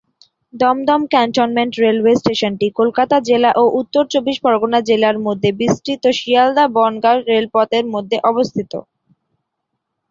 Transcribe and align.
Dumdum 0.53 1.01
cantonment 1.13 1.73
railway 1.83 2.13
স্টেশনটি 2.21 2.67
কলকাতা 2.79 3.17
জেলা 3.27 3.51
ও 3.55 3.73
উত্তর 3.79 4.03
চব্বিশ 4.13 4.37
পরগণা 4.45 4.79
জেলার 4.89 5.17
মধ্যে 5.27 5.49
বিস্তৃত 5.61 6.03
শিয়ালদহ 6.19 6.67
বনগাঁ 6.75 7.17
রেলপথের 7.29 7.85
মধ্যে 7.93 8.17
অবস্থিত। 8.31 8.71